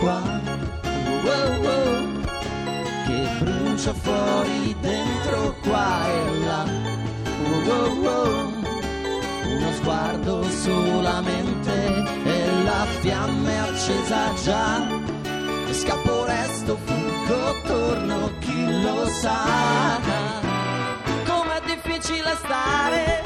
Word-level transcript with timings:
qua, 0.00 0.22
wow, 1.22 1.60
wow, 1.62 2.20
che 3.06 3.28
brucia 3.40 3.92
fuori 3.94 4.76
dentro 4.80 5.54
qua 5.62 6.06
e 6.06 6.38
là. 6.44 6.64
Uno 9.46 9.72
sguardo 9.72 10.42
solamente 10.50 11.72
e 12.24 12.62
la 12.64 12.86
fiamma 13.00 13.50
è 13.50 13.56
accesa 13.56 14.32
già. 14.42 14.86
Scappo 15.70 16.24
resto, 16.24 16.78
fuggo, 16.84 17.60
torno, 17.66 18.30
chi 18.38 18.82
lo 18.82 19.06
sa. 19.06 20.00
Com'è 21.24 21.60
difficile 21.66 22.34
stare, 22.36 23.22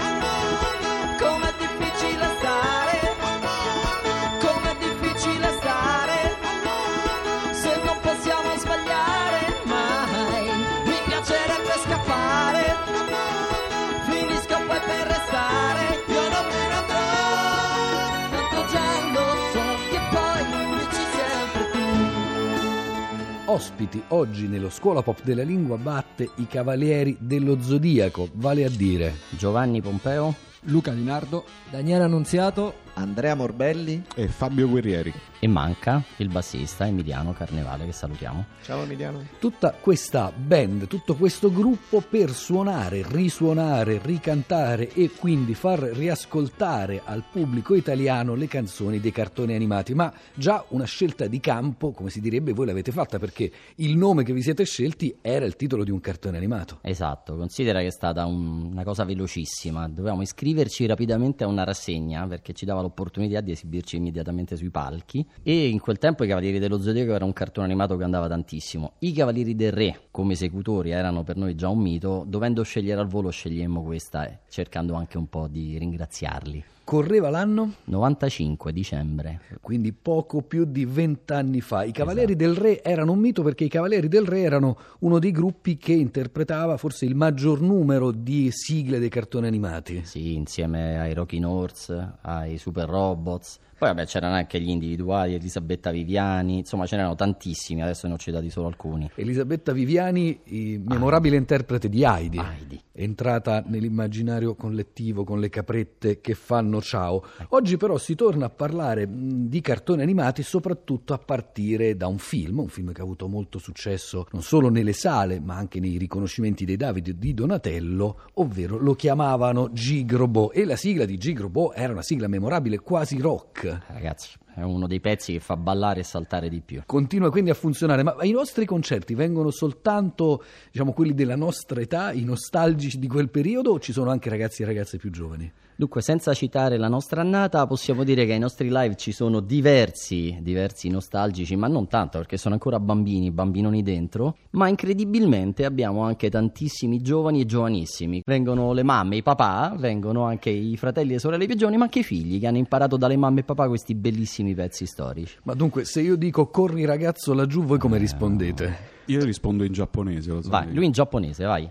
Ospiti 23.59 24.01
oggi 24.11 24.47
nello 24.47 24.71
Scuola 24.71 25.03
Pop 25.03 25.25
della 25.25 25.43
Lingua 25.43 25.77
batte 25.79 26.31
i 26.37 26.47
Cavalieri 26.47 27.17
dello 27.19 27.61
Zodiaco, 27.61 28.29
vale 28.35 28.65
a 28.65 28.71
dire 28.71 29.13
Giovanni 29.31 29.83
Pompeo, 29.83 30.33
Luca 30.67 30.93
Di 30.93 31.03
Nardo, 31.03 31.45
Daniele 31.69 32.05
Annunziato, 32.05 32.75
Andrea 32.95 33.35
Morbelli. 33.35 34.05
e 34.15 34.29
Fabio 34.29 34.69
Guerrieri. 34.69 35.13
E 35.41 35.47
manca 35.47 36.03
il 36.17 36.29
bassista 36.29 36.87
Emiliano 36.87 37.33
Carnevale 37.33 37.85
che 37.85 37.93
salutiamo. 37.93 38.45
Ciao 38.63 38.83
Emiliano. 38.83 39.25
tutta 39.39 39.73
questa 39.73 40.33
band, 40.35 40.87
tutto 40.89 41.15
questo 41.15 41.53
gruppo 41.53 42.01
per 42.01 42.31
suonare, 42.33 43.05
risuonare, 43.09 44.01
ricantare 44.03 44.93
e 44.93 45.11
quindi 45.11 45.55
far 45.55 45.79
riascoltare 45.81 47.03
al 47.05 47.23
pubblico 47.31 47.75
italiano 47.75 48.35
le 48.35 48.49
canzoni 48.49 48.99
dei 49.01 49.13
cartoni 49.13 49.55
animati. 49.55 49.95
Ma 49.95 50.13
già 50.35 50.65
una 50.71 50.85
scelta 50.85 51.27
di 51.27 51.39
campo, 51.41 51.93
come 51.93 52.11
si 52.11 52.21
direbbe, 52.21 52.53
voi 52.53 52.67
l'avete 52.67 52.91
fatta 52.91 53.19
perché 53.19 53.51
il 53.77 53.97
nome 53.97 54.25
che 54.25 54.33
vi 54.33 54.43
siete 54.43 54.65
scelti 54.65 55.17
era 55.21 55.45
il 55.45 55.57
titolo 55.57 55.85
di 55.85 55.91
un 55.91 56.01
cartone 56.01 56.37
animato. 56.37 56.79
Esatto, 56.83 57.37
considera 57.37 57.81
che 57.81 57.87
è 57.87 57.91
stata 57.91 58.27
un- 58.27 58.71
una 58.73 58.83
cosa 58.85 59.05
velocissima, 59.05 59.89
dovevamo 59.89 60.23
iscriverci 60.23 60.85
rapidamente 60.87 61.45
a 61.45 61.47
una 61.47 61.65
rassegna 61.65 62.27
perché 62.27 62.53
ci 62.53 62.65
dava 62.65 62.81
l'opportunità 62.81 63.41
di 63.41 63.53
esibirci 63.53 63.97
immediatamente 63.97 64.57
sui 64.57 64.71
palchi 64.71 65.27
e 65.43 65.69
in 65.69 65.81
quel 65.81 65.99
tempo 65.99 66.25
i 66.25 66.29
Cavalieri 66.29 66.59
dello 66.59 66.81
Zodiaco 66.81 67.13
era 67.13 67.25
un 67.25 67.33
cartone 67.33 67.67
animato 67.67 67.97
che 67.97 68.05
andava 68.05 68.29
tantissimo. 68.29 68.93
I 69.01 69.13
Cavalieri 69.13 69.55
del 69.55 69.73
Re 69.73 70.01
come 70.11 70.33
esecutori 70.35 70.91
erano 70.91 71.23
per 71.23 71.37
noi 71.37 71.55
già 71.55 71.69
un 71.69 71.79
mito, 71.79 72.25
dovendo 72.27 72.63
scegliere 72.63 73.01
al 73.01 73.09
volo 73.09 73.31
scegliemmo 73.31 73.83
questa 73.83 74.27
eh, 74.27 74.39
cercando 74.49 74.95
anche 74.95 75.19
un 75.19 75.29
po' 75.29 75.47
di 75.49 75.79
ringraziarli. 75.79 76.65
Correva 76.89 77.29
l'anno? 77.29 77.75
95 77.85 78.73
dicembre. 78.73 79.43
quindi 79.61 79.93
poco 79.93 80.41
più 80.41 80.65
di 80.65 80.87
vent'anni 80.87 81.61
fa. 81.61 81.85
I 81.85 81.93
Cavalieri 81.93 82.35
del 82.35 82.55
Re 82.55 82.83
erano 82.83 83.13
un 83.13 83.19
mito 83.19 83.43
perché 83.43 83.65
i 83.65 83.69
Cavalieri 83.69 84.09
del 84.09 84.25
Re 84.25 84.41
erano 84.41 84.79
uno 85.01 85.19
dei 85.19 85.31
gruppi 85.31 85.77
che 85.77 85.93
interpretava 85.93 86.79
forse 86.79 87.05
il 87.05 87.15
maggior 87.15 87.61
numero 87.61 88.11
di 88.11 88.51
sigle 88.51 88.99
dei 88.99 89.11
cartoni 89.11 89.47
animati. 89.47 90.01
Sì, 90.07 90.33
insieme 90.33 90.99
ai 90.99 91.13
Rockin' 91.13 91.45
Horse, 91.45 92.15
ai 92.23 92.57
Super 92.57 92.89
Robots. 92.89 93.59
Poi 93.79 93.89
vabbè 93.91 94.07
c'erano 94.07 94.35
anche 94.35 94.61
gli 94.61 94.71
individuali, 94.71 95.35
Elisabetta 95.35 95.93
Viviani, 95.93 96.59
insomma 96.59 96.85
ce 96.85 96.97
n'erano 96.97 97.15
tantissimi, 97.15 97.81
adesso 97.81 98.09
ne 98.09 98.15
ho 98.15 98.19
citati 98.19 98.51
solo 98.51 98.67
alcuni. 98.67 99.09
Elisabetta 99.15 99.71
Viviani, 99.73 100.41
i- 100.47 100.83
memorabile 100.85 101.37
interprete 101.37 101.89
di 101.89 102.03
Heidi, 102.03 102.39
Heidi. 102.39 102.83
entrata 102.93 103.63
nell'immaginario 103.65 104.57
collettivo 104.57 105.23
con 105.23 105.39
le 105.39 105.49
caprette 105.49 106.21
che 106.21 106.35
fanno 106.35 106.81
ciao. 106.81 107.23
Oggi 107.51 107.77
però 107.77 107.99
si 107.99 108.17
torna 108.17 108.47
a 108.47 108.51
parlare 108.51 109.07
di 109.09 109.61
cartoni 109.61 110.03
animati 110.03 110.43
soprattutto 110.43 111.15
a 111.15 111.19
partire 111.19 111.97
da 111.97 112.09
un 112.09 112.19
film, 112.19 112.59
un 112.59 112.69
film 112.69 112.91
che 112.91 113.01
ha 113.01 113.05
avuto 113.05 113.29
molto 113.29 113.59
successo 113.61 114.27
non 114.33 114.43
solo 114.43 114.71
nelle 114.71 114.93
sale 114.93 115.39
ma 115.39 115.55
anche 115.55 115.79
nei 115.79 115.99
riconoscimenti 115.99 116.65
dei 116.65 116.77
Davide 116.77 117.17
di 117.17 117.33
Donatello, 117.33 118.23
ovvero 118.35 118.77
lo 118.77 118.95
chiamavano 118.95 119.71
Gigrobo 119.73 120.51
e 120.51 120.65
la 120.65 120.75
sigla 120.75 121.05
di 121.05 121.17
Gigrobo 121.17 121.73
era 121.75 121.93
una 121.93 122.03
sigla 122.03 122.27
memorabile 122.27 122.81
quasi 122.81 123.21
rock. 123.21 123.67
Ragazzi, 123.89 124.31
è 124.55 124.63
uno 124.63 124.87
dei 124.87 125.01
pezzi 125.01 125.33
che 125.33 125.41
fa 125.41 125.57
ballare 125.57 126.01
e 126.01 126.05
saltare 126.05 126.49
di 126.49 126.61
più. 126.61 126.83
Continua 126.87 127.31
quindi 127.31 127.51
a 127.51 127.55
funzionare, 127.55 128.03
ma 128.03 128.17
i 128.23 128.31
nostri 128.31 128.65
concerti 128.65 129.15
vengono 129.15 129.51
soltanto, 129.51 130.45
diciamo, 130.71 130.93
quelli 130.93 131.15
della 131.15 131.37
nostra 131.37 131.81
età, 131.81 132.13
i 132.13 132.25
nostalgici 132.25 132.99
di 132.99 133.09
quel 133.09 133.29
periodo, 133.29 133.73
o 133.73 133.81
ci 133.81 133.93
sono 133.93 134.11
anche 134.11 134.31
ragazzi 134.31 134.63
e 134.63 134.67
ragazze 134.67 134.97
più 134.97 135.11
giovani? 135.11 135.53
Dunque, 135.81 136.03
senza 136.03 136.35
citare 136.35 136.77
la 136.77 136.89
nostra 136.89 137.21
annata, 137.21 137.65
possiamo 137.69 138.03
dire 138.03 138.27
che 138.27 138.33
ai 138.33 138.41
nostri 138.41 138.67
live 138.69 138.97
ci 138.97 139.13
sono 139.13 139.39
diversi, 139.39 140.37
diversi 140.41 140.89
nostalgici, 140.89 141.55
ma 141.55 141.69
non 141.69 141.87
tanto 141.87 142.19
perché 142.19 142.37
sono 142.37 142.55
ancora 142.55 142.81
bambini, 142.81 143.31
bambinoni 143.31 143.85
dentro, 143.85 144.39
ma 144.51 144.67
incredibilmente 144.67 145.65
abbiamo 145.65 146.03
anche 146.03 146.31
tantissimi 146.31 147.01
giovani 147.01 147.43
e 147.43 147.47
giovanissimi. 147.47 148.23
Vengono 148.27 148.73
le 148.73 148.83
mamme 148.83 149.19
i 149.19 149.23
papà, 149.23 149.73
vengono 149.79 150.25
anche 150.25 150.51
i 150.51 150.77
fratelli 150.77 151.15
e 151.15 151.21
sorelle 151.21 151.47
più 151.47 151.55
giovani, 151.55 151.77
ma 151.77 151.85
anche 151.85 152.01
i 152.01 152.03
figli 152.03 152.41
che 152.41 152.49
hanno 152.49 152.59
imparato 152.59 152.97
dalle 152.97 153.17
mamme 153.17 153.39
e 153.39 153.45
papà 153.45 153.69
questi 153.69 153.95
bellissimi 153.95 154.57
pezzi 154.57 154.85
storici. 154.85 155.39
Ma 155.45 155.55
dunque, 155.55 155.85
se 155.85 156.01
io 156.01 156.17
dico 156.17 156.49
corri 156.49 156.87
ragazzo 156.87 157.33
laggiù, 157.35 157.63
voi 157.63 157.79
come 157.79 157.99
rispondete? 157.99 158.98
Io 159.09 159.25
rispondo 159.25 159.65
in 159.65 159.73
giapponese, 159.73 160.31
lo 160.31 160.43
so. 160.43 160.51
Vai, 160.51 160.73
lui 160.73 160.85
in 160.87 160.93
giapponese, 160.93 161.45
vai. 161.45 161.69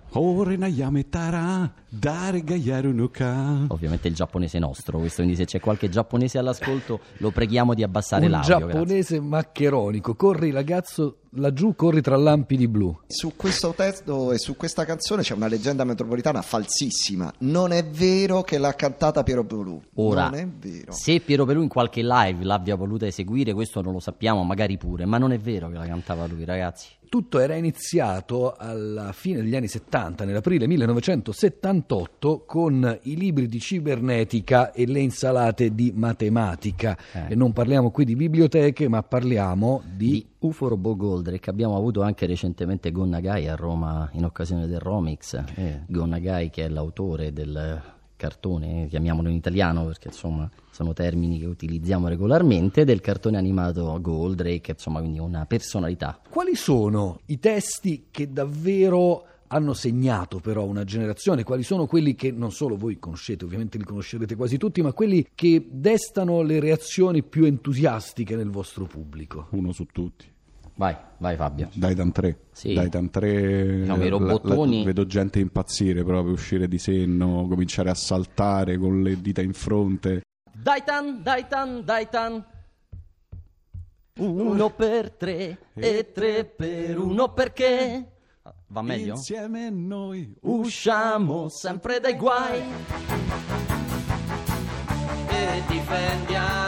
Ovviamente 3.67 4.07
il 4.07 4.15
giapponese 4.15 4.59
nostro, 4.59 4.99
questo, 4.99 5.21
quindi 5.21 5.35
se 5.37 5.45
c'è 5.45 5.59
qualche 5.59 5.89
giapponese 5.89 6.37
all'ascolto 6.37 6.99
lo 7.17 7.31
preghiamo 7.31 7.73
di 7.73 7.83
abbassare 7.83 8.25
Un 8.25 8.31
l'audio. 8.31 8.57
grazie. 8.57 8.73
giapponese 8.73 9.19
maccheronico, 9.19 10.15
corri 10.15 10.51
ragazzo 10.51 11.17
laggiù, 11.37 11.75
corri 11.75 12.01
tra 12.01 12.15
lampi 12.15 12.57
di 12.57 12.67
blu. 12.67 12.97
Su 13.07 13.33
questo 13.35 13.73
testo 13.75 14.31
e 14.31 14.37
su 14.37 14.55
questa 14.55 14.85
canzone 14.85 15.21
c'è 15.21 15.33
una 15.33 15.47
leggenda 15.47 15.83
metropolitana 15.83 16.41
falsissima. 16.41 17.33
Non 17.39 17.71
è 17.71 17.83
vero 17.85 18.41
che 18.41 18.57
l'ha 18.57 18.73
cantata 18.73 19.23
Piero 19.23 19.45
Pelù. 19.45 19.81
Ora, 19.95 20.29
non 20.29 20.39
è 20.39 20.47
vero. 20.47 20.91
se 20.91 21.19
Piero 21.19 21.45
Pelù 21.45 21.61
in 21.61 21.69
qualche 21.69 22.01
live 22.01 22.43
l'abbia 22.43 22.75
voluta 22.75 23.05
eseguire, 23.05 23.53
questo 23.53 23.81
non 23.81 23.93
lo 23.93 23.99
sappiamo, 23.99 24.43
magari 24.43 24.77
pure, 24.77 25.05
ma 25.05 25.17
non 25.17 25.31
è 25.31 25.39
vero 25.39 25.69
che 25.69 25.77
la 25.77 25.85
cantava 25.85 26.25
lui, 26.27 26.45
ragazzi. 26.45 26.87
Tutto 27.09 27.39
era 27.39 27.55
iniziato 27.55 28.53
alla 28.57 29.13
fine 29.13 29.41
degli 29.41 29.55
anni 29.55 29.69
70, 29.69 30.25
nell'aprile 30.25 30.67
1978, 30.67 32.43
con 32.45 32.99
i 33.03 33.15
libri 33.15 33.47
di 33.47 33.59
cibernetica 33.61 34.73
e 34.73 34.85
le 34.85 34.99
insalate 34.99 35.73
di 35.73 35.93
matematica. 35.95 36.97
Eh. 37.13 37.31
E 37.31 37.35
non 37.35 37.53
parliamo 37.53 37.91
qui 37.91 38.03
di 38.03 38.15
biblioteche, 38.15 38.89
ma 38.89 39.03
parliamo 39.03 39.83
di... 39.85 40.07
Di 40.07 40.25
UFO 40.39 40.67
Robot 40.67 40.97
Goldrake 40.97 41.49
abbiamo 41.49 41.75
avuto 41.75 42.01
anche 42.01 42.27
recentemente 42.27 42.91
Gonnagai 42.91 43.47
a 43.47 43.55
Roma 43.55 44.07
in 44.13 44.23
occasione 44.23 44.67
del 44.67 44.79
Romix. 44.79 45.33
Eh, 45.55 45.81
Gonnagai 45.87 46.49
che 46.51 46.65
è 46.65 46.69
l'autore 46.69 47.33
del 47.33 47.81
cartone, 48.15 48.87
chiamiamolo 48.87 49.29
in 49.29 49.35
italiano 49.35 49.85
perché 49.85 50.09
insomma 50.09 50.49
sono 50.71 50.93
termini 50.93 51.39
che 51.39 51.45
utilizziamo 51.45 52.07
regolarmente, 52.07 52.83
del 52.83 53.01
cartone 53.01 53.37
animato 53.37 53.97
Goldrake, 54.01 54.71
insomma 54.71 54.99
quindi 54.99 55.19
una 55.19 55.45
personalità. 55.45 56.19
Quali 56.29 56.55
sono 56.55 57.21
i 57.27 57.39
testi 57.39 58.07
che 58.11 58.31
davvero 58.31 59.25
hanno 59.47 59.73
segnato 59.73 60.39
però 60.39 60.65
una 60.65 60.83
generazione? 60.83 61.43
Quali 61.43 61.63
sono 61.63 61.85
quelli 61.85 62.15
che 62.15 62.31
non 62.31 62.51
solo 62.51 62.75
voi 62.75 62.99
conoscete, 62.99 63.45
ovviamente 63.45 63.77
li 63.77 63.83
conoscerete 63.83 64.35
quasi 64.35 64.57
tutti, 64.57 64.81
ma 64.81 64.93
quelli 64.93 65.27
che 65.33 65.67
destano 65.69 66.41
le 66.41 66.59
reazioni 66.59 67.23
più 67.23 67.45
entusiastiche 67.45 68.35
nel 68.35 68.49
vostro 68.49 68.85
pubblico? 68.85 69.47
Uno 69.51 69.71
su 69.71 69.85
tutti. 69.85 70.25
Vai, 70.75 70.95
vai 71.17 71.35
Fabio. 71.35 71.69
Daitan 71.73 72.11
3. 72.11 72.39
Sì. 72.51 72.73
Daitan 72.73 73.09
3. 73.09 73.79
Diciamo, 73.79 74.03
i 74.03 74.09
la- 74.09 74.39
la- 74.43 74.83
vedo 74.83 75.05
gente 75.07 75.39
impazzire 75.39 76.03
proprio, 76.03 76.33
uscire 76.33 76.67
di 76.67 76.77
senno, 76.77 77.47
cominciare 77.49 77.89
a 77.89 77.95
saltare 77.95 78.77
con 78.77 79.01
le 79.01 79.19
dita 79.19 79.41
in 79.41 79.53
fronte. 79.53 80.21
Daitan, 80.53 81.23
Daitan, 81.23 81.83
Daitan. 81.83 82.45
Uno 84.19 84.71
per 84.71 85.11
tre 85.11 85.57
e 85.75 86.11
tre 86.11 86.43
per 86.45 86.97
uno 86.97 87.33
perché 87.33 88.16
Va 88.69 88.81
meglio? 88.81 89.13
Insieme 89.15 89.69
noi 89.69 90.33
Usciamo 90.41 91.47
sempre 91.47 91.99
dai 91.99 92.15
guai 92.17 92.61
e 95.29 95.63
difendiamo 95.67 96.66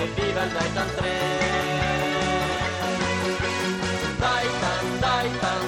e 0.00 0.06
viva 0.16 0.42
il 0.44 0.50
dai 0.50 0.72
tan 0.72 0.88
3. 0.96 1.08
Dai 4.18 4.46
tan, 4.62 4.98
dai 4.98 5.30
tan, 5.42 5.66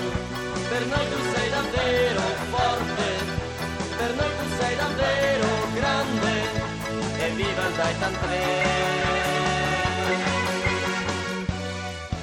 per 0.70 0.82
noi 0.86 1.06
tu 1.10 1.18
sei 1.32 1.48
davvero 1.50 2.22
forte, 2.54 3.08
per 3.98 4.10
noi 4.14 4.30
tu 4.38 4.44
sei 4.58 4.76
davvero 4.76 5.48
grande, 5.74 6.32
e 7.18 7.28
viva 7.30 7.66
il 7.68 7.74
dai 7.74 7.98
tan 7.98 8.14
3. 8.20 9.11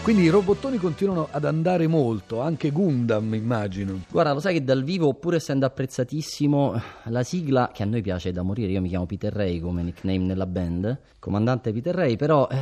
Quindi 0.09 0.25
i 0.25 0.31
robottoni 0.31 0.77
continuano 0.79 1.27
ad 1.29 1.45
andare 1.45 1.85
molto, 1.85 2.41
anche 2.41 2.71
Gundam 2.71 3.31
immagino. 3.35 4.05
Guarda, 4.09 4.33
lo 4.33 4.39
sai 4.39 4.53
che 4.53 4.63
dal 4.63 4.83
vivo, 4.83 5.13
pur 5.13 5.35
essendo 5.35 5.67
apprezzatissimo, 5.67 6.81
la 7.03 7.21
sigla 7.21 7.69
che 7.71 7.83
a 7.83 7.85
noi 7.85 8.01
piace 8.01 8.31
da 8.31 8.41
morire, 8.41 8.71
io 8.71 8.81
mi 8.81 8.89
chiamo 8.89 9.05
Peter 9.05 9.31
Ray 9.31 9.59
come 9.59 9.83
nickname 9.83 10.25
nella 10.25 10.47
band, 10.47 10.99
comandante 11.19 11.71
Peter 11.71 11.93
Ray, 11.93 12.15
però 12.15 12.47
eh, 12.49 12.57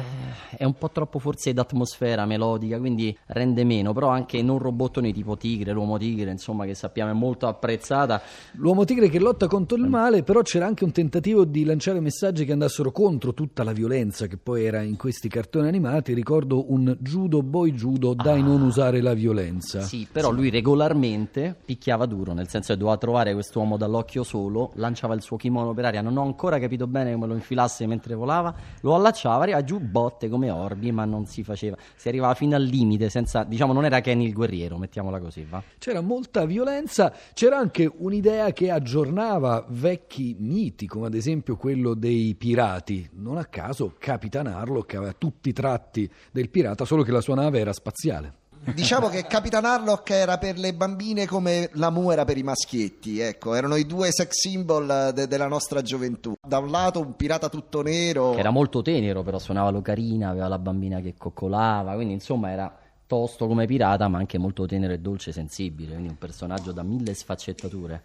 è 0.57 0.65
un 0.65 0.73
po' 0.73 0.89
troppo 0.89 1.19
forse 1.19 1.53
d'atmosfera 1.53 2.25
melodica, 2.25 2.77
quindi 2.79 3.17
rende 3.27 3.63
meno, 3.63 3.93
però 3.93 4.09
anche 4.09 4.41
non 4.41 4.57
robottoni 4.57 5.13
tipo 5.13 5.37
Tigre, 5.37 5.71
l'uomo 5.71 5.97
Tigre, 5.97 6.29
insomma, 6.29 6.65
che 6.65 6.75
sappiamo 6.75 7.11
è 7.11 7.13
molto 7.13 7.47
apprezzata. 7.47 8.21
L'uomo 8.55 8.83
tigre 8.83 9.07
che 9.07 9.19
lotta 9.19 9.47
contro 9.47 9.77
il 9.77 9.87
male, 9.87 10.21
però 10.21 10.41
c'era 10.41 10.65
anche 10.65 10.83
un 10.83 10.91
tentativo 10.91 11.45
di 11.45 11.63
lanciare 11.63 12.01
messaggi 12.01 12.43
che 12.43 12.51
andassero 12.51 12.91
contro 12.91 13.33
tutta 13.33 13.63
la 13.63 13.71
violenza 13.71 14.27
che 14.27 14.35
poi 14.35 14.65
era 14.65 14.81
in 14.81 14.97
questi 14.97 15.29
cartoni 15.29 15.69
animati. 15.69 16.13
Ricordo 16.13 16.73
un 16.73 16.93
judo 16.99 17.35
boy 17.41 17.73
judo, 17.73 18.13
dai 18.13 18.41
non 18.41 18.61
usare 18.61 19.01
la 19.01 19.13
violenza. 19.13 19.81
Sì, 19.81 20.07
però 20.11 20.31
lui 20.31 20.49
regolarmente 20.49 21.55
picchiava 21.65 22.05
duro, 22.05 22.33
nel 22.33 22.47
senso 22.47 22.73
che 22.73 22.79
doveva 22.79 22.97
trovare 22.97 23.33
quest'uomo 23.33 23.77
dall'occhio 23.77 24.23
solo, 24.23 24.71
lanciava 24.75 25.13
il 25.13 25.21
suo 25.21 25.37
kimono 25.37 25.73
per 25.73 25.85
aria, 25.85 26.01
non 26.01 26.17
ho 26.17 26.23
ancora 26.23 26.59
capito 26.59 26.87
bene 26.87 27.13
come 27.13 27.27
lo 27.27 27.33
infilasse 27.33 27.85
mentre 27.85 28.15
volava, 28.15 28.53
lo 28.81 28.95
allacciava, 28.95 29.43
arrivava 29.43 29.63
giù 29.63 29.79
botte 29.79 30.29
come 30.29 30.49
orbi, 30.49 30.91
ma 30.91 31.05
non 31.05 31.25
si 31.25 31.43
faceva, 31.43 31.75
si 31.95 32.07
arrivava 32.07 32.33
fino 32.33 32.55
al 32.55 32.63
limite, 32.63 33.09
senza, 33.09 33.43
diciamo, 33.43 33.73
non 33.73 33.85
era 33.85 34.01
Kenny 34.01 34.25
il 34.25 34.33
guerriero, 34.33 34.77
mettiamola 34.77 35.19
così, 35.19 35.45
va? 35.49 35.61
C'era 35.77 36.01
molta 36.01 36.45
violenza, 36.45 37.13
c'era 37.33 37.57
anche 37.57 37.91
un'idea 37.97 38.51
che 38.51 38.71
aggiornava 38.71 39.65
vecchi 39.69 40.35
miti, 40.39 40.87
come 40.87 41.07
ad 41.07 41.13
esempio 41.13 41.55
quello 41.55 41.93
dei 41.93 42.35
pirati. 42.35 43.09
Non 43.13 43.37
a 43.37 43.45
caso 43.45 43.95
Capitan 43.97 44.47
Harlock 44.47 44.95
aveva 44.95 45.13
tutti 45.13 45.49
i 45.49 45.53
tratti 45.53 46.09
del 46.31 46.49
pirata, 46.49 46.85
solo 46.85 47.03
che 47.03 47.11
la 47.11 47.21
sua 47.21 47.26
nave 47.33 47.59
era 47.59 47.73
spaziale. 47.73 48.33
Diciamo 48.73 49.07
che 49.07 49.25
Capitan 49.25 49.63
Harlock 49.63 50.09
era 50.09 50.37
per 50.37 50.57
le 50.57 50.73
bambine 50.73 51.25
come 51.25 51.69
la 51.73 51.89
Mu 51.89 52.09
era 52.11 52.25
per 52.25 52.37
i 52.37 52.43
maschietti, 52.43 53.19
ecco, 53.19 53.53
erano 53.53 53.75
i 53.77 53.85
due 53.85 54.09
sex 54.11 54.31
symbol 54.31 55.11
de- 55.13 55.27
della 55.27 55.47
nostra 55.47 55.81
gioventù. 55.81 56.33
Da 56.45 56.57
un 56.57 56.69
lato 56.69 56.99
un 56.99 57.15
pirata 57.15 57.47
tutto 57.47 57.81
nero, 57.81 58.31
Che 58.31 58.39
era 58.39 58.49
molto 58.49 58.81
tenero, 58.81 59.23
però 59.23 59.39
suonava 59.39 59.69
l'ocarina, 59.69 60.29
aveva 60.29 60.49
la 60.49 60.59
bambina 60.59 60.99
che 60.99 61.13
coccolava, 61.17 61.93
quindi 61.93 62.13
insomma 62.15 62.51
era 62.51 62.77
tosto 63.07 63.47
come 63.47 63.65
pirata, 63.67 64.09
ma 64.09 64.17
anche 64.17 64.37
molto 64.37 64.65
tenero 64.65 64.91
e 64.91 64.99
dolce 64.99 65.29
e 65.29 65.33
sensibile, 65.33 65.91
quindi 65.91 66.09
un 66.09 66.17
personaggio 66.17 66.73
da 66.73 66.83
mille 66.83 67.13
sfaccettature. 67.13 68.03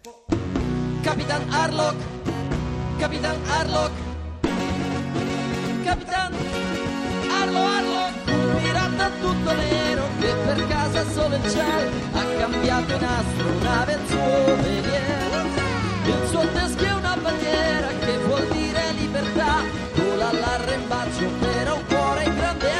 Capitan 1.01 1.43
Harlock, 1.49 1.95
Capitan 2.99 3.35
Harlock, 3.47 3.91
Capitan 5.83 6.33
pirata 9.03 9.09
tutto 9.19 9.53
nero 9.53 10.07
che 10.19 10.33
per 10.45 10.67
casa 10.67 11.05
solo 11.11 11.35
il 11.35 11.49
cielo 11.49 11.89
ha 12.13 12.23
cambiato 12.39 12.93
in 12.93 13.03
astronave 13.03 13.93
il 13.93 14.07
suo 14.07 14.55
veliero. 14.61 15.41
Il 16.05 16.27
suo 16.29 16.47
teschio 16.53 16.87
è 16.87 16.93
una 16.93 17.17
bandiera 17.21 17.87
che 17.87 18.17
vuol 18.25 18.47
dire 18.47 18.91
libertà, 18.97 19.61
vola 19.95 20.29
all'arrembaggio 20.29 21.27
per 21.39 21.71
un 21.73 21.85
cuore 21.87 22.23
in 22.23 22.35
grande. 22.35 22.71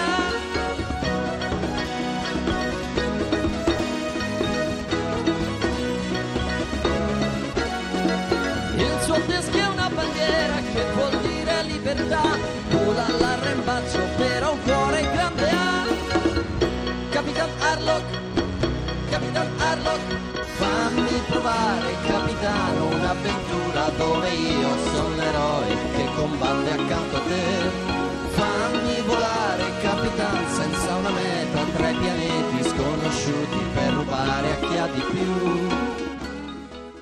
Il 8.76 9.00
suo 9.02 9.20
teschio 9.26 9.62
è 9.62 9.68
una 9.68 9.90
bandiera 9.90 10.56
che 10.74 10.86
vuol 10.94 11.18
dire 11.22 11.64
libertà, 11.64 12.23
un'avventura 23.14 23.90
dove 23.98 24.30
io 24.30 24.70
sono 24.92 25.16
l'eroe 25.16 25.68
che 25.96 26.06
combatte 26.16 26.72
accanto 26.72 27.16
a 27.16 27.20
te. 27.20 27.92
Fammi 28.30 29.02
volare 29.06 29.64
capitan 29.82 30.48
senza 30.50 30.96
una 30.96 31.12
meta 31.12 31.64
tra 31.76 31.90
i 31.90 31.96
pianeti 31.96 32.70
sconosciuti 32.70 33.58
per 33.74 33.94
rubare 33.94 34.52
a 34.52 34.56
chi 34.56 34.78
ha 34.78 34.88
di 34.88 35.02
più. 35.12 35.92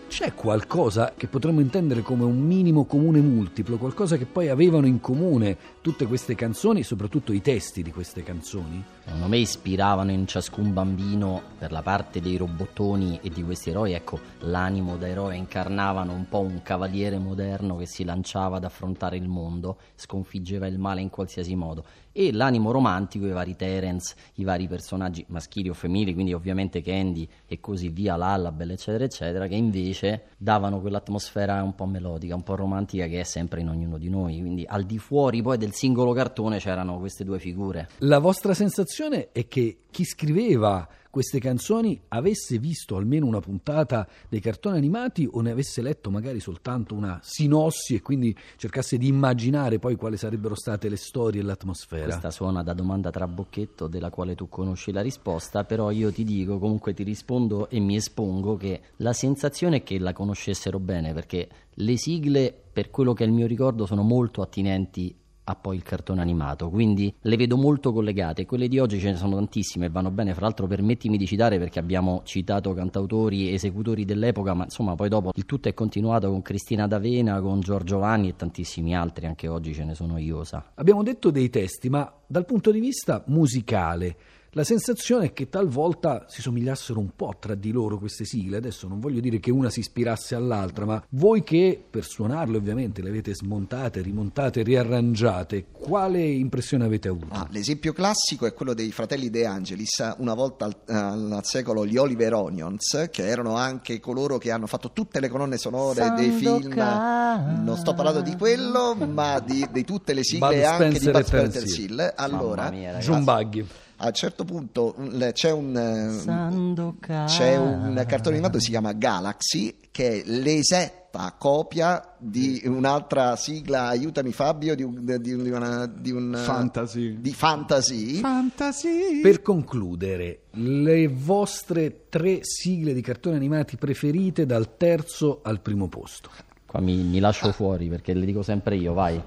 C'è 0.08 0.34
qualcosa 0.34 1.14
che 1.16 1.28
potremmo 1.28 1.62
intendere 1.62 2.02
come 2.02 2.26
un 2.26 2.38
minimo 2.38 2.84
comune 2.84 3.22
multiplo, 3.22 3.78
qualcosa 3.78 4.18
che 4.18 4.26
poi 4.26 4.50
avevano 4.50 4.86
in 4.86 5.00
comune 5.00 5.58
tutte 5.82 6.06
queste 6.06 6.36
canzoni, 6.36 6.84
soprattutto 6.84 7.34
i 7.34 7.42
testi 7.42 7.82
di 7.82 7.92
queste 7.92 8.22
canzoni? 8.22 8.84
Secondo 9.04 9.28
me 9.28 9.38
ispiravano 9.38 10.12
in 10.12 10.28
ciascun 10.28 10.72
bambino, 10.74 11.42
per 11.58 11.72
la 11.72 11.82
parte 11.82 12.22
dei 12.22 12.38
robottoni 12.38 13.20
e 13.22 13.30
di 13.30 13.44
questi 13.44 13.72
eroi, 13.72 13.94
ecco, 13.94 14.20
l'animo 14.42 14.96
da 14.98 15.08
eroe 15.08 15.36
incarnavano 15.36 16.14
un 16.14 16.30
po' 16.30 16.42
un 16.42 16.62
cavaliere 16.62 17.18
moderno 17.18 17.78
che 17.78 17.88
si 17.88 18.04
lanciava 18.04 18.58
ad 18.58 18.64
affrontare 18.64 19.18
il 19.18 19.28
mondo, 19.28 19.80
sconfiggeva 19.96 20.68
il 20.68 20.78
male 20.78 21.02
in 21.02 21.10
qualsiasi 21.10 21.56
modo. 21.56 21.84
E 22.14 22.34
l'animo 22.34 22.72
romantico, 22.72 23.26
i 23.26 23.32
vari 23.32 23.56
Terence, 23.56 24.16
i 24.36 24.44
vari 24.44 24.68
personaggi 24.68 25.24
maschili 25.30 25.70
o 25.70 25.74
femminili, 25.74 26.14
quindi 26.14 26.34
ovviamente 26.34 26.82
Candy 26.82 27.28
e 27.48 27.62
così 27.62 27.88
via, 27.88 28.18
Lallabelle, 28.18 28.74
eccetera, 28.74 29.06
eccetera, 29.06 29.48
che 29.48 29.56
invece 29.56 30.26
davano 30.38 30.82
quell'atmosfera 30.82 31.64
un 31.64 31.74
po' 31.74 31.86
melodica, 31.86 32.36
un 32.36 32.44
po' 32.44 32.56
romantica 32.56 33.08
che 33.08 33.22
è 33.22 33.24
sempre 33.24 33.62
in 33.62 33.70
ognuno 33.70 33.98
di 33.98 34.10
noi. 34.10 34.40
Quindi 34.40 34.66
al 34.68 34.84
di 34.84 35.00
fuori 35.00 35.42
poi 35.42 35.58
del 35.58 35.71
singolo 35.74 36.14
cartone 36.14 36.60
c'erano 36.60 37.00
queste 37.00 37.24
due 37.24 37.40
figure. 37.40 37.90
La 38.00 38.20
vostra 38.20 38.54
sensazione 38.54 39.30
è 39.32 39.48
che 39.48 39.82
chi 39.92 40.04
scriveva 40.04 40.88
queste 41.12 41.40
canzoni 41.40 42.02
avesse 42.08 42.58
visto 42.58 42.96
almeno 42.96 43.28
una 43.28 43.42
puntata 43.42 44.08
dei 44.30 44.40
cartoni 44.40 44.78
animati 44.78 45.28
o 45.30 45.42
ne 45.42 45.52
avesse 45.52 45.82
letto 45.82 46.10
magari 46.10 46.40
soltanto 46.40 46.96
una 46.96 47.20
sinossi 47.22 47.96
e 47.96 48.02
quindi 48.02 48.36
cercasse 48.56 48.98
di 48.98 49.08
immaginare 49.08 49.78
poi 49.78 49.96
quali 49.96 50.16
sarebbero 50.16 50.56
state 50.56 50.88
le 50.88 50.96
storie 50.96 51.42
e 51.42 51.44
l'atmosfera? 51.44 52.06
Questa 52.06 52.32
suona 52.32 52.64
da 52.64 52.74
domanda 52.74 53.12
trabocchetto 53.12 53.88
della 53.88 54.10
quale 54.10 54.36
tu 54.36 54.48
conosci 54.48 54.94
la 54.94 55.02
risposta, 55.02 55.66
però 55.66 55.92
io 55.92 56.12
ti 56.12 56.24
dico, 56.24 56.58
comunque 56.58 56.94
ti 56.94 57.04
rispondo 57.04 57.70
e 57.70 57.80
mi 57.80 57.98
espongo 57.98 58.56
che 58.56 58.80
la 58.98 59.14
sensazione 59.14 59.78
è 59.78 59.84
che 59.84 60.00
la 60.00 60.14
conoscessero 60.14 60.80
bene, 60.80 61.14
perché 61.14 61.50
le 61.76 61.98
sigle, 61.98 62.56
per 62.72 62.90
quello 62.90 63.14
che 63.14 63.26
è 63.26 63.28
il 63.28 63.34
mio 63.34 63.48
ricordo, 63.48 63.86
sono 63.86 64.02
molto 64.02 64.42
attinenti 64.42 65.14
a 65.44 65.56
poi 65.56 65.76
il 65.76 65.84
cartone 65.84 66.22
animato, 66.22 66.70
quindi 66.70 67.14
le 67.22 67.36
vedo 67.36 67.58
molto 67.58 67.92
collegate. 67.92 68.46
Quelle 68.46 68.68
di 68.68 68.80
oggi 68.80 69.00
ce 69.00 69.12
ne 69.12 69.18
sono 69.18 69.36
tantissime 69.36 69.88
e 69.88 69.90
vanno 69.90 70.12
bene. 70.12 70.34
Fra 70.34 70.44
l'altro, 70.44 70.68
permettimi 70.68 71.18
di 71.18 71.26
citare 71.26 71.58
perché 71.58 71.80
abbiamo 71.80 72.22
citato 72.24 72.74
cantautori 72.74 73.54
esecutori 73.54 74.06
dell'epoca, 74.06 74.54
ma 74.54 74.64
insomma, 74.66 74.96
poi 74.96 75.10
dopo 75.10 75.32
il 75.34 75.46
tutto 75.46 75.68
è 75.70 75.74
continuato 75.74 76.30
con 76.30 76.42
Cristina 76.42 76.88
D'Avena, 76.88 77.42
con 77.42 77.60
Giorgio 77.60 78.00
Vanni 78.00 78.30
e 78.30 78.36
tantissimi 78.36 78.96
altri. 78.96 79.26
Anche 79.26 79.48
oggi 79.48 79.74
ce 79.74 79.84
ne 79.84 79.96
sono 79.96 80.18
io, 80.18 80.44
sa. 80.44 80.72
Abbiamo 80.76 81.04
detto 81.04 81.32
dei 81.32 81.50
testi, 81.50 81.90
ma 81.90 82.12
dal 82.28 82.46
punto 82.46 82.72
di 82.72 82.80
vista 82.80 83.24
musicale 83.28 84.16
La 84.54 84.66
sensazione 84.66 85.28
è 85.28 85.34
che 85.34 85.48
talvolta 85.48 86.26
si 86.28 86.42
somigliassero 86.42 87.00
un 87.00 87.12
po' 87.16 87.38
tra 87.40 87.56
di 87.56 87.72
loro 87.72 87.98
queste 87.98 88.26
sigle. 88.26 88.58
Adesso 88.58 88.86
non 88.86 89.00
voglio 89.00 89.22
dire 89.22 89.40
che 89.40 89.50
una 89.50 89.70
si 89.70 89.80
ispirasse 89.80 90.36
all'altra, 90.36 90.84
ma 90.84 91.02
voi 91.12 91.42
che 91.42 91.82
per 91.90 92.04
suonarle 92.04 92.58
ovviamente 92.58 93.02
le 93.02 93.08
avete 93.08 93.34
smontate, 93.34 94.02
rimontate, 94.02 94.62
riarrangiate, 94.62 95.68
quale 95.72 96.22
impressione 96.22 96.84
avete 96.84 97.08
avuto? 97.08 97.28
Ah, 97.30 97.48
l'esempio 97.50 97.94
classico 97.94 98.46
è 98.46 98.54
quello 98.54 98.74
dei 98.74 98.92
fratelli 98.92 99.30
De 99.30 99.46
Angelis, 99.46 100.16
una 100.18 100.34
volta 100.34 100.66
al, 100.66 100.76
al 100.88 101.40
secolo 101.44 101.86
gli 101.86 101.96
Oliver 101.96 102.34
Onions, 102.34 103.08
che 103.10 103.26
erano 103.26 103.56
anche 103.56 104.02
coloro 104.02 104.38
che 104.38 104.52
hanno 104.52 104.68
fatto 104.68 104.92
tutte 104.92 105.22
le 105.22 105.30
colonne 105.30 105.56
sonore 105.56 106.14
dei 106.18 106.32
film. 106.32 106.74
Non 106.74 107.78
sto 107.78 107.94
parlando 107.94 108.20
di 108.20 108.36
quello, 108.36 108.96
ma 108.96 109.40
di, 109.40 109.66
di 109.72 109.86
tutte 109.86 110.14
le 110.14 110.26
sigle 110.26 110.56
Bud 110.56 110.64
anche 110.66 110.90
di 110.90 110.96
Spencer 111.00 111.14
Bud 111.14 111.22
e 111.22 111.30
Terence 111.30 111.60
Spencer 111.60 111.86
Hill. 111.86 112.00
Hill. 112.00 112.14
Allora. 112.18 112.70
John 113.00 113.24
Buggy. 113.24 113.66
A 114.04 114.08
un 114.08 114.14
certo 114.14 114.44
punto 114.46 114.96
un- 114.98 115.30
c'è 115.32 115.52
un, 115.52 115.76
eh, 115.78 117.26
c'è 117.26 117.56
un 117.58 118.04
cartone 118.08 118.36
animato 118.36 118.58
che 118.58 118.64
si 118.64 118.70
chiama 118.72 118.94
Galaxy, 118.94 119.76
che 119.92 120.22
è 120.22 120.24
l'esatta 120.26 121.36
copia 121.38 122.16
di 122.18 122.62
un'altra 122.66 123.36
sigla, 123.36 123.88
aiutami 123.88 124.32
Fabio, 124.32 124.74
di 124.76 124.82
un, 124.84 125.04
di 125.20 125.34
un- 125.34 125.44
di 125.44 125.50
una- 125.52 125.86
di 125.86 126.12
un- 126.12 126.34
Fantasy. 126.36 127.20
di 127.22 127.32
fantasy. 127.34 128.16
Fantasy. 128.16 129.22
Per 129.22 129.42
concludere, 129.42 130.44
le 130.52 131.08
vostre 131.08 132.06
tre 132.10 132.40
sigle 132.42 132.94
di 132.94 133.02
cartoni 133.02 133.36
animati 133.36 133.76
preferite 133.78 134.46
dal 134.46 134.78
terzo 134.78 135.42
al 135.44 135.60
primo 135.62 135.88
posto. 135.90 136.30
Qua 136.66 136.80
mi, 136.80 136.96
mi 137.04 137.20
lascio 137.20 137.52
fuori 137.52 137.88
perché 137.90 138.14
le 138.14 138.26
dico 138.26 138.42
sempre 138.42 138.78
io, 138.78 138.94
vai. 138.94 139.22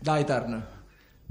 Dai, 0.00 0.24
Turn. 0.24 0.62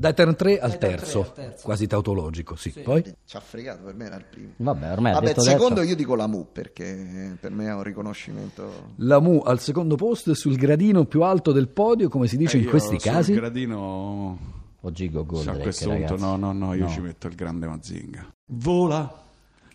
Dai 0.02 0.14
Turn 0.16 0.36
terzo, 0.36 0.44
3 0.44 0.60
al 0.60 0.78
terzo. 0.80 1.34
quasi 1.62 1.86
tautologico, 1.88 2.56
sì. 2.56 2.72
Poi 2.72 3.04
Ci 3.26 3.38
ha 3.38 3.40
fregato, 3.40 3.84
per 3.84 3.94
me 3.94 4.06
era 4.06 4.16
il 4.16 4.26
primo. 4.30 4.50
Vabbè, 4.58 4.92
ormai 4.92 5.12
ha 5.12 5.20
Vabbè, 5.20 5.34
secondo 5.40 5.76
terzo. 5.76 5.90
io 5.90 5.96
dico 5.96 6.16
la 6.16 6.26
Mu 6.28 6.48
perché 6.52 7.38
per 7.40 7.52
me 7.52 7.68
è 7.68 7.74
un 7.74 7.84
riconoscimento. 7.84 8.94
la 8.98 9.20
Mu 9.20 9.40
al 9.46 9.60
secondo 9.60 9.96
posto 9.96 10.32
e 10.32 10.36
sul 10.36 10.56
gradino 10.56 11.06
più 11.06 11.22
alto 11.22 11.52
del 11.52 11.68
podio, 11.70 12.10
come 12.10 12.28
si 12.28 12.36
dice 12.38 12.56
Eh, 12.56 12.60
in 12.60 12.64
io 12.66 12.70
questi 12.72 13.00
sul 13.00 13.12
casi. 13.12 13.34
gradino 13.34 14.38
O 14.82 14.92
Gigo 14.92 15.20
Sì, 15.20 15.24
a 15.24 15.28
Goldrake, 15.28 15.62
questo 15.62 15.90
punto 15.90 16.18
no, 16.18 16.36
no, 16.38 16.52
no, 16.54 16.74
io 16.74 16.86
No. 16.86 16.90
ci 16.90 17.00
metto 17.02 17.28
il 17.28 17.36
grande 17.36 17.68
Mazinga. 17.68 18.26
Vola, 18.54 19.22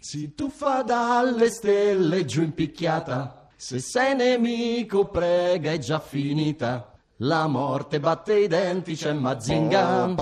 si 0.00 0.35
tuffa 0.35 0.83
dalle 0.83 1.49
stelle 1.50 2.25
giù 2.25 2.42
in 2.42 2.52
picchiata. 2.52 3.49
Se 3.54 3.78
sei 3.78 4.16
nemico, 4.16 5.06
prega, 5.06 5.71
è 5.71 5.78
già 5.78 6.00
finita. 6.00 6.90
La 7.20 7.46
morte 7.46 7.99
batte 7.99 8.40
i 8.40 8.46
denti, 8.46 8.94
c'è 8.94 9.14
Mazinga. 9.14 10.14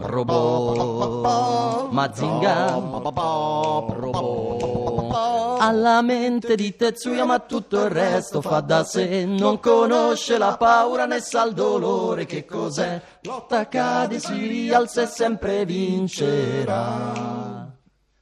Robot. 0.00 1.90
Mazinga. 1.90 2.72
Robot. 3.88 5.60
Alla 5.60 6.02
mente 6.02 6.56
di 6.56 6.76
Tetsuya, 6.76 7.24
ma 7.24 7.38
tutto 7.38 7.84
il 7.84 7.88
resto 7.88 8.42
fa 8.42 8.60
da 8.60 8.84
sé. 8.84 9.24
Non 9.24 9.60
conosce 9.60 10.36
la 10.36 10.58
paura 10.58 11.06
né 11.06 11.20
sa 11.20 11.46
il 11.46 11.54
dolore. 11.54 12.26
Che 12.26 12.44
cos'è? 12.44 13.00
Lotta, 13.22 13.66
cade, 13.66 14.18
si 14.18 14.46
rialza 14.46 15.00
e 15.00 15.06
sempre 15.06 15.64
vincerà. 15.64 17.66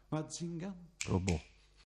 Mazinga. 0.08 0.72
Robot. 1.08 1.50